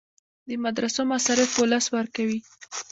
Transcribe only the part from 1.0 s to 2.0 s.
مصارف ولس